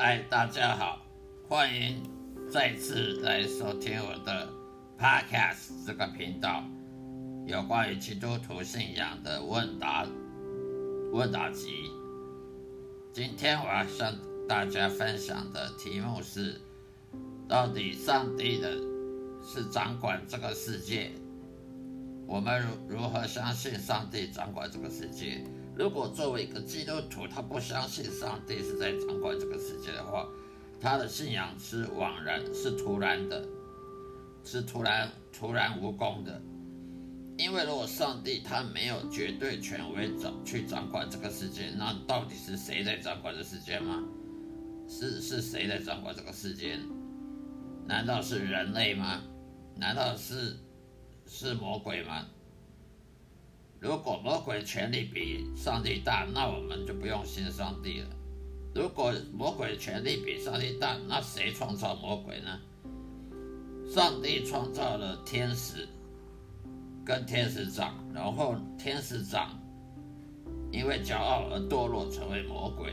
[0.00, 1.04] 嗨，大家好，
[1.48, 2.00] 欢迎
[2.48, 4.48] 再次来收听我的
[4.96, 6.62] Podcast 这个频道，
[7.44, 10.06] 有关于基督徒信仰的问答
[11.12, 11.90] 问答集。
[13.12, 14.14] 今天我要向
[14.48, 16.60] 大家分享的题目是：
[17.48, 18.70] 到底上帝的
[19.42, 21.10] 是掌管这个世界？
[22.24, 25.42] 我们如如何相信上帝掌管这个世界？
[25.78, 30.28] 如果作为一个基督徒，他不相信上帝是在掌管这个世界的话，
[30.80, 33.46] 他的信仰是枉然，是徒然的，
[34.42, 36.42] 是突然突然无功的。
[37.36, 44.02] 因为如果上帝他没有绝对权威掌去掌管这个世界，那到底是谁在掌管这世界吗？
[44.88, 46.76] 是是谁在掌管这个世界？
[47.86, 49.22] 难道是人类吗？
[49.76, 50.56] 难道是
[51.24, 52.26] 是魔鬼吗？
[53.80, 58.08] 如果魔鬼权力比上帝大，那我们就不用信上帝了。
[58.74, 62.60] 如果魔鬼权力比上帝大，那谁创造魔鬼呢？
[63.88, 65.88] 上帝创造了天使
[67.04, 69.58] 跟天使长，然后天使长
[70.70, 72.92] 因为骄傲而堕落成为魔鬼，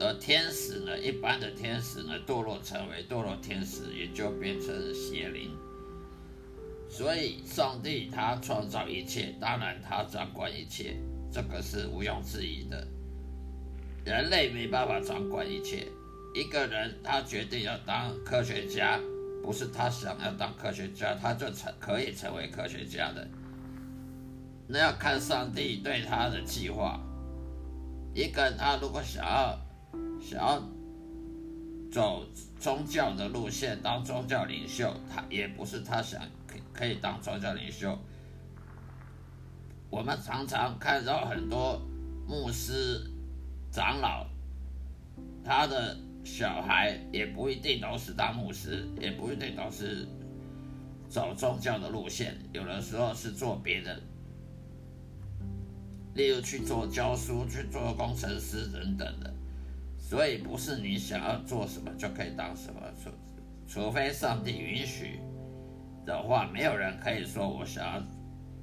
[0.00, 5.50] 而天使呢，一般的天使呢，堕落成为堕落天使，也就变成邪灵。
[6.96, 10.96] 所以，上帝他创造一切，当然他掌管一切，
[11.30, 12.88] 这个是毋庸置疑的。
[14.02, 15.86] 人类没办法掌管一切。
[16.34, 18.98] 一个人他决定要当科学家，
[19.42, 23.28] 不是他想要当科学家，他就成可以成为科学家的。
[24.66, 26.98] 那要看上帝对他的计划。
[28.14, 29.58] 一个人他如果想要
[30.18, 30.62] 想要
[31.92, 32.24] 走
[32.58, 36.22] 宗教的路线，当宗教领袖，他也不是他想。
[36.76, 37.98] 可以当宗教领袖。
[39.88, 41.80] 我们常常看到很多
[42.26, 43.08] 牧师、
[43.70, 44.26] 长老，
[45.44, 50.06] 他的小孩也不一定都是当牧师，也不一定都是
[51.08, 54.02] 走宗教的路线，有的时候是做别的，
[56.14, 59.32] 例如去做教书、去做工程师等等的。
[59.98, 63.10] 所以不是你想要做什么就可以当什么，除
[63.66, 65.20] 除非上帝允许。
[66.06, 68.02] 的话，没有人可以说我想要，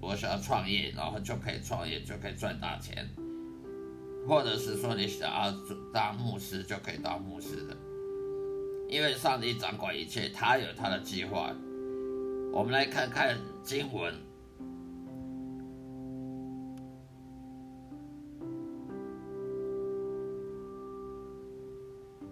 [0.00, 3.08] 我想要创业，然后就可以创业，就可以赚大钱，
[4.28, 5.50] 或者是说你想要
[5.92, 7.76] 当牧师就可以当牧师的，
[8.88, 11.50] 因为上帝掌管一切，他有他的计划。
[12.52, 14.12] 我们来看看经文，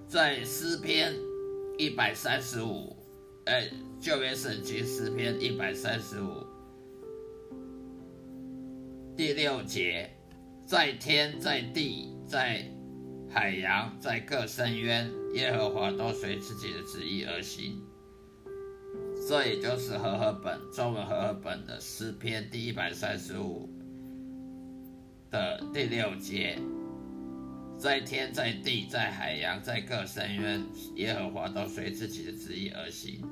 [0.06, 1.14] 在诗篇
[1.78, 2.96] 一百三十五，
[3.48, 3.68] 哎。
[4.00, 6.46] 旧约圣经诗篇一百三十五
[9.16, 10.08] 第六节，
[10.64, 12.64] 在天在地在
[13.28, 17.82] 海洋在各深渊，耶和华都随自己的旨意而行。
[19.28, 23.68] 这也就是和合本中文和合本的诗篇第一百三十五
[25.28, 26.56] 的第六节，
[27.78, 30.66] 在天在地在海洋在各深渊，
[30.96, 33.22] 耶和华都随自己的旨意而行。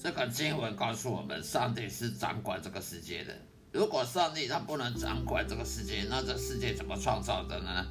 [0.00, 3.34] 这个经文告诉我们，上帝是掌管这个世界的。
[3.72, 7.86] 如果上帝他不能掌管这个世界，那这世界怎么创造的呢？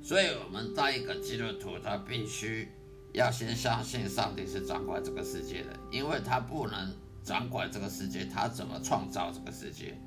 [0.00, 2.68] 所以，我们当一个基督徒，他必须
[3.12, 6.94] 要先相信上帝是掌管这个世界的，因为他不能
[7.24, 9.98] 掌管这个世界，他怎么创造这个世界？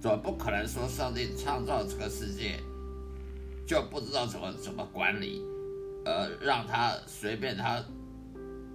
[0.00, 2.58] 总不可能说上帝创造这个世界
[3.66, 5.42] 就不知道怎么怎么管理，
[6.04, 7.82] 呃，让他随便他。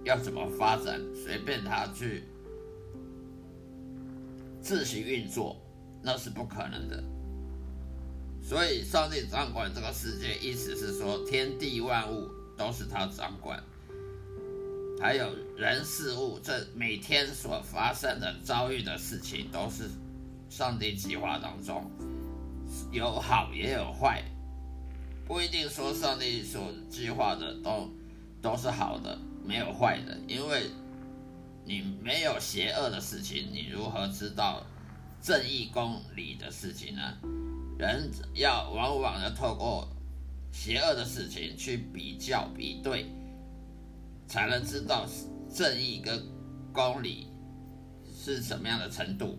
[0.04, 2.22] 要怎么发展，随便他去
[4.62, 5.56] 自行运作，
[6.00, 7.02] 那是不可能的。
[8.40, 13.60] 所以，上帝掌管这个世界，意思是说，天地万物都是他掌管，
[15.00, 19.90] 还有人事物，这每天所发生的遭遇的事情，都是
[20.56, 21.84] 上帝计划当中
[22.90, 24.24] 有好也有坏，
[25.26, 27.90] 不一定说上帝所计划的都
[28.40, 29.18] 都是好的。
[29.44, 30.70] 没有坏的，因为
[31.66, 34.64] 你没有邪恶的事情，你如何知道
[35.20, 37.02] 正义公理的事情呢？
[37.78, 39.86] 人要往往的透过
[40.52, 43.04] 邪恶的事情去比较比对，
[44.26, 45.06] 才能知道
[45.54, 46.24] 正义跟
[46.72, 47.26] 公理
[48.10, 49.38] 是什么样的程度，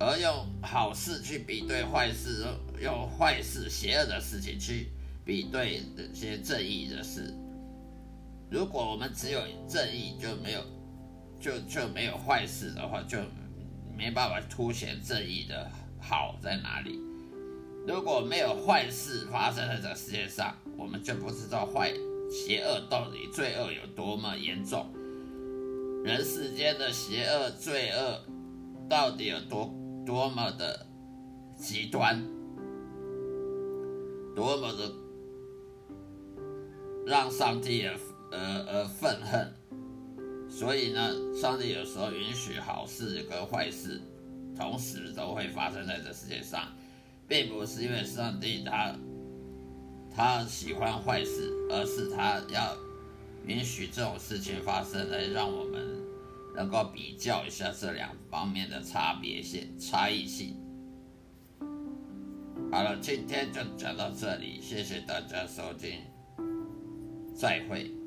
[0.00, 2.46] 而用好事去比对坏事，
[2.80, 4.90] 用坏事邪恶的事情去
[5.26, 7.34] 比对这些正义的事。
[8.50, 10.64] 如果我们只有正义，就没有
[11.38, 13.18] 就就没有坏事的话，就
[13.94, 15.70] 没办法凸显正义的
[16.00, 16.98] 好在哪里。
[17.86, 21.92] 如果没有坏事发生在这个世界上，我们就不知道坏、
[22.30, 24.90] 邪恶到底罪恶有多么严重。
[26.02, 28.24] 人世间的邪恶、罪恶
[28.88, 29.66] 到底有多
[30.10, 30.84] 多么的
[31.56, 32.20] 极端，
[34.34, 34.92] 多么的
[37.06, 37.96] 让上帝也
[38.32, 39.54] 呃呃愤恨。
[40.50, 44.00] 所以呢，上帝有时候允许好事跟坏事
[44.56, 46.64] 同时都会发生在这世界上，
[47.28, 48.92] 并不是因为上帝他
[50.12, 52.76] 他喜欢坏事，而是他要
[53.46, 55.86] 允许这种事情发生，来让我们
[56.54, 60.56] 能够比较一下这两方面的差别性、差异性。
[62.72, 66.00] 好了，今天就讲到这里，谢谢大家收听，
[67.34, 67.99] 再会。